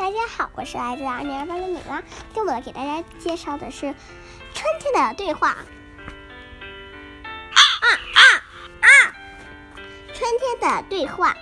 [0.00, 2.02] 大家好，我是来自二零二八的米拉。
[2.32, 3.94] 今天我来给大家介绍的是
[4.54, 5.48] 春天的对话。
[5.50, 5.58] 啊
[7.82, 8.24] 啊
[8.80, 8.88] 啊！
[10.14, 11.36] 春天的对话。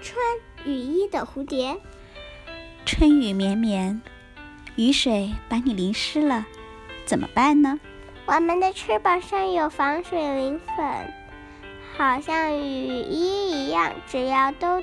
[0.00, 0.16] 穿
[0.64, 1.76] 雨衣的蝴蝶。
[2.86, 4.00] 春雨绵绵，
[4.76, 6.46] 雨水把你淋湿了，
[7.04, 7.80] 怎么办呢？
[8.26, 11.12] 我们的翅膀上有防水磷粉，
[11.98, 14.80] 好像雨衣一样，只要都。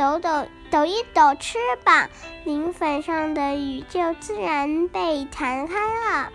[0.00, 2.08] 抖抖抖一抖翅膀，
[2.46, 6.32] 磷粉上的雨就自然被弹开了。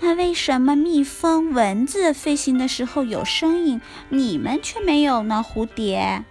[0.00, 5.44] 那为什么蜜蜂、蚊子飞行的时候有声音，你们却没有呢？
[5.48, 6.24] 蝴蝶？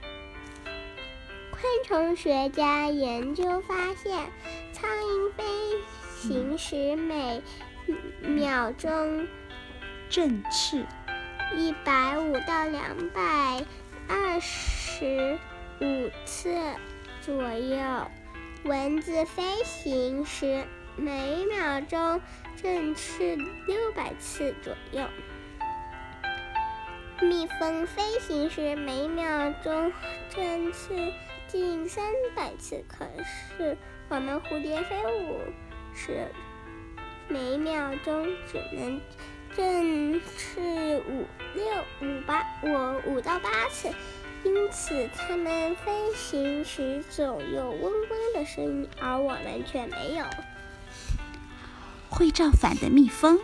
[1.51, 4.19] 昆虫学家研究发现，
[4.73, 5.45] 苍蝇飞
[6.19, 7.41] 行时每
[8.19, 9.25] 秒钟
[10.09, 10.85] 振翅
[11.55, 13.63] 一百五到两百
[14.09, 15.39] 二十。
[15.83, 16.55] 五次
[17.21, 18.07] 左右，
[18.63, 20.63] 蚊子飞行时
[20.95, 22.21] 每秒钟
[22.55, 23.35] 振翅
[23.67, 25.05] 六百次左右，
[27.21, 29.91] 蜜蜂飞行时每秒钟
[30.29, 31.11] 振翅
[31.49, 32.85] 近三百次。
[32.87, 33.05] 可
[33.57, 35.37] 是我们蝴蝶飞舞
[35.93, 36.29] 时，
[37.27, 39.01] 每秒钟只能
[39.53, 40.61] 振翅
[41.09, 41.65] 五六
[41.99, 43.89] 五八我五到八次。
[44.43, 50.25] 因此，它们飞行时总有嗡嗡的声音，而我们却没有。
[52.09, 53.39] 会造反的蜜蜂，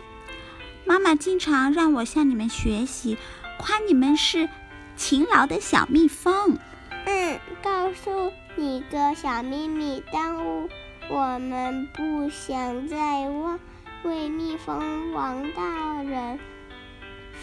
[0.84, 3.16] 妈妈经常让我向你们学习，
[3.58, 4.48] 夸你们是
[4.94, 6.58] 勤劳的小蜜蜂。
[7.06, 10.68] 嗯，告诉你个小秘密，当
[11.08, 13.58] 我们不想再为
[14.04, 16.38] 为蜜蜂王大人。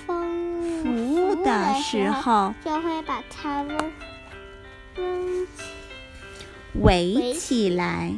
[0.08, 3.62] 服务的时候，就会把它
[6.76, 8.14] 围围起来，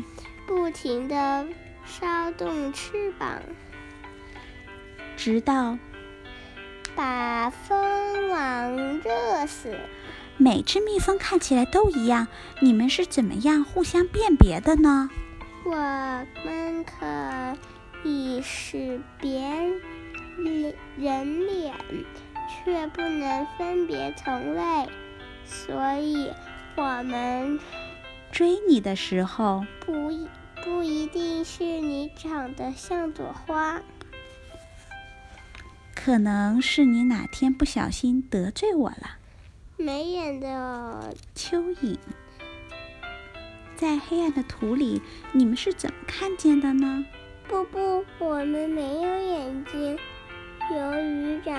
[0.46, 1.48] 不停的
[1.84, 3.42] 烧动翅膀，
[5.18, 5.78] 直到
[6.96, 9.76] 把蜂王热死。
[10.38, 12.28] 每只蜜蜂看起来都一样，
[12.62, 15.10] 你们是怎么样互相辨别的呢？
[15.66, 15.72] 我
[16.46, 17.58] 们可
[18.04, 19.52] 以识别。
[20.98, 21.74] 人脸
[22.48, 24.88] 却不能分别同类，
[25.46, 26.32] 所以
[26.76, 27.60] 我们
[28.32, 30.12] 追你的时候，不
[30.64, 33.82] 不一定是你长得像朵花，
[35.96, 39.18] 可能是你哪天不小心得罪我了。
[39.78, 41.98] 眉眼的蚯蚓，
[43.76, 45.02] 在黑暗的土里，
[45.32, 47.06] 你们是怎么看见的呢？
[47.48, 49.69] 不不，我们没有眼睛。
[49.69, 49.69] 由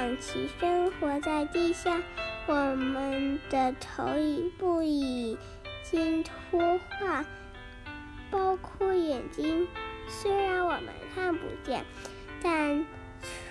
[0.01, 2.01] 于长鳍生活在地下，
[2.47, 5.37] 我们的头已不已
[5.83, 7.23] 经脱化，
[8.31, 9.69] 包括眼睛。
[10.09, 11.85] 虽然我们看不见，
[12.43, 12.87] 但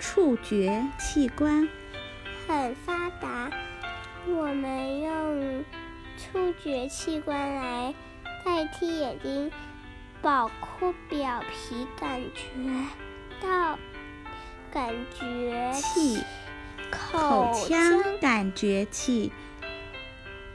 [0.00, 1.68] 触觉器官
[2.48, 3.50] 很发达。
[4.26, 5.64] 我们用
[6.18, 7.94] 触觉器官来
[8.44, 9.52] 代替眼睛，
[10.20, 12.42] 包括表皮感觉
[13.40, 13.78] 到。
[14.72, 16.09] 感觉器、
[17.10, 19.32] 口腔感觉器、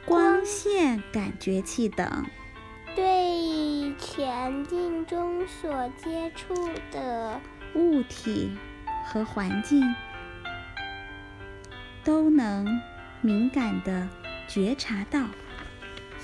[0.06, 2.24] 光线感觉器等，
[2.94, 6.54] 对前进中所接触
[6.90, 7.38] 的
[7.74, 8.56] 物体
[9.04, 9.94] 和环境
[12.02, 12.66] 都能
[13.20, 14.08] 敏感的
[14.48, 15.20] 觉察到。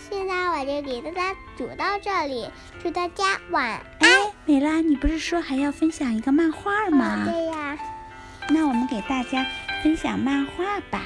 [0.09, 2.49] 现在我就给大家读到这里，
[2.82, 4.10] 祝大家晚安。
[4.47, 7.25] 美拉，你不是说还要分享一个漫画吗？
[7.26, 7.78] 对呀。
[8.49, 9.47] 那我们给大家
[9.82, 11.03] 分享漫画吧。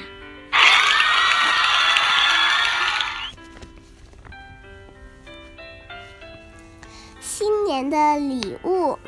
[7.19, 8.99] 新年的礼物，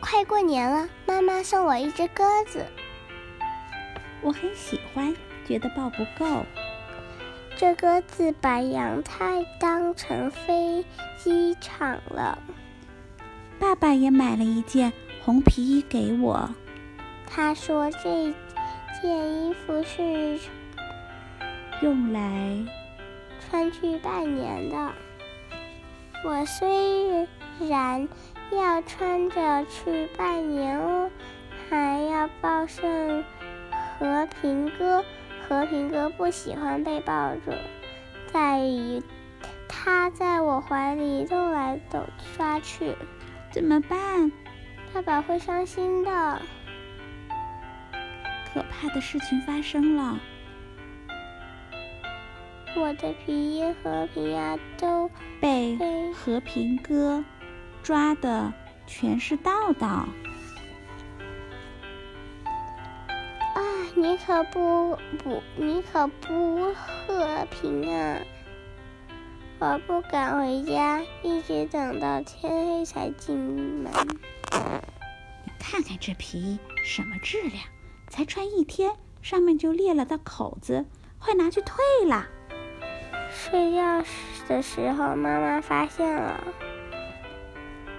[0.00, 2.64] 快过年了，妈妈送我一只鸽子，
[4.22, 5.14] 我很喜欢，
[5.46, 6.46] 觉得抱不够。
[7.56, 10.84] 这鸽子把阳台当成飞
[11.18, 12.38] 机场了。
[13.58, 14.92] 爸爸也买了一件
[15.24, 16.54] 红皮衣给我。
[17.26, 18.34] 他说：“这
[19.02, 20.38] 件衣服是
[21.82, 22.64] 用来
[23.40, 24.92] 穿去拜年的。
[26.24, 27.26] 我虽
[27.68, 28.08] 然
[28.50, 31.10] 要穿着去拜年哦，
[31.68, 33.24] 还要抱上
[33.98, 35.04] 和平鸽。
[35.48, 37.58] 和平鸽不喜欢被抱着，
[38.32, 39.02] 在于
[39.68, 42.06] 它在我怀里动来动
[42.62, 42.94] 去，
[43.50, 44.30] 怎么办？
[44.94, 46.40] 爸爸会伤心的。”
[48.52, 50.18] 可怕的事情发生了，
[52.76, 55.08] 我的皮衣和平啊都
[55.40, 57.24] 被被和平哥
[57.82, 58.52] 抓的
[58.86, 60.08] 全是道道。
[63.54, 63.60] 啊，
[63.94, 68.20] 你可不不，你可不和平啊！
[69.58, 73.92] 我不敢回家，一直等到天黑才进门。
[75.44, 77.62] 你看看这皮衣什么质量，
[78.10, 80.84] 才穿一天，上面就裂了道口子，
[81.20, 82.26] 快拿去退了。
[83.30, 84.04] 睡觉
[84.48, 86.42] 的时候，妈妈发现了。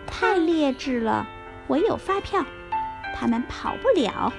[0.05, 1.25] 太劣质了，
[1.67, 2.45] 我有发票，
[3.15, 4.31] 他们跑不了。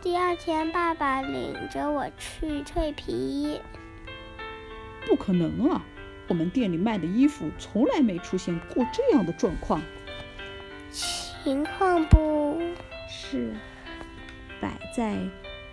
[0.00, 3.60] 第二天，爸爸领着我去退皮衣。
[5.06, 5.84] 不可能啊！
[6.28, 9.82] 我们店里卖的衣服从来没出现过这样的状况。
[10.94, 12.62] 情况不
[13.08, 13.54] 是
[14.60, 15.10] 摆在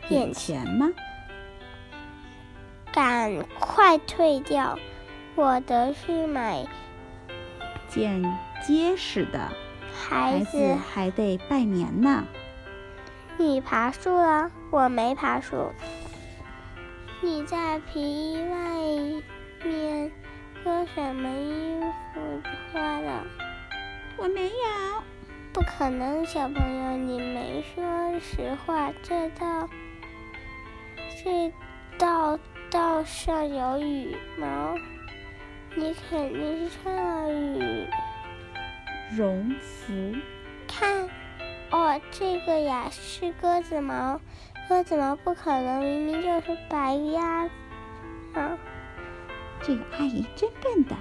[0.09, 0.89] 眼眼前吗？
[2.91, 4.77] 赶快退掉，
[5.35, 6.65] 我得去买
[7.87, 8.21] 件
[8.65, 9.49] 结实的，
[9.93, 12.25] 孩子还得拜年呢。
[13.37, 15.71] 你爬树了，我没爬树。
[17.21, 18.60] 你在皮衣外
[25.61, 28.91] 不可能，小朋友，你没说实话。
[29.03, 29.69] 这道
[31.23, 31.53] 这
[31.99, 32.39] 道
[32.71, 34.73] 道上有羽毛，
[35.75, 37.87] 你肯定是穿了羽。
[39.15, 39.93] 绒服
[40.67, 41.07] 看，
[41.69, 44.19] 哦，这个呀是鸽子毛，
[44.67, 47.43] 鸽子毛不可能，明明就是白鸭。
[48.33, 48.57] 啊，
[49.61, 50.95] 这个阿姨真笨的，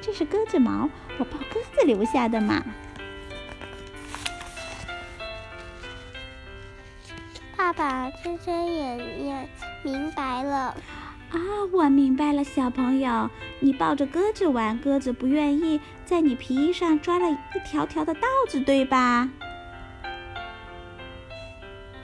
[0.00, 2.60] 这是鸽子毛，我抱鸽子留下的嘛。
[7.64, 9.48] 爸爸睁睁眼眼
[9.82, 10.76] 明白了。
[11.30, 11.40] 啊，
[11.72, 19.30] 我明白了，小朋友，你抱着鸽子玩，鸽子不愿意，在你皮衣上抓了一条条的道子，对吧？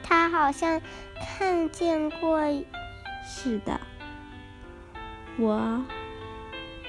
[0.03, 0.81] 他好像
[1.21, 2.41] 看见过，
[3.23, 3.79] 是的，
[5.37, 5.85] 我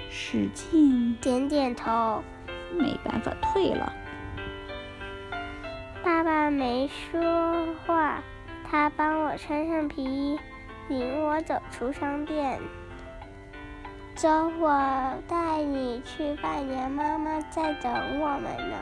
[0.09, 2.23] 使劲，点点头。
[2.79, 3.91] 没办法退了。
[6.05, 8.23] 爸爸没说话，
[8.71, 10.39] 他帮我穿上皮衣，
[10.87, 12.57] 领我走出商店。
[14.15, 14.29] 走，
[14.61, 14.69] 我
[15.27, 18.77] 带你去拜年，妈妈在等我们呢。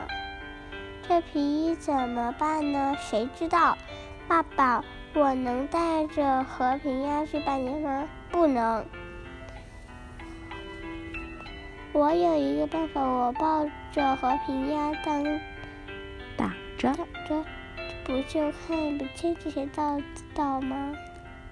[1.08, 2.94] 这皮衣怎么办呢？
[3.00, 3.76] 谁知道？
[4.28, 8.08] 爸爸，我能带着和平鸭去拜年吗？
[8.30, 8.86] 不能。
[11.92, 15.24] 我有一个办法，我抱着和平鸭当
[16.36, 17.44] 挡着，挡着，
[18.04, 20.00] 不就看不见这些道
[20.34, 20.92] 道吗？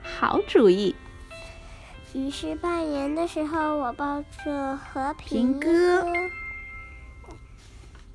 [0.02, 0.94] 好主意。
[2.14, 6.06] 于是拜年的时候，我抱着和平鸽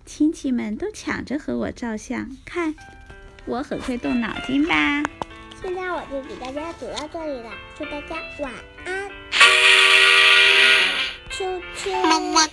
[0.05, 2.75] 亲戚们都抢着和我照相，看
[3.45, 5.03] 我很会动脑筋吧？
[5.61, 8.51] 现在我就给大家读到这里了，祝大家晚
[8.85, 9.09] 安，
[11.29, 11.91] 秋秋。
[11.91, 12.47] 么么